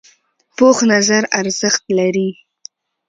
[0.55, 2.29] پوخ نظر ارزښت لري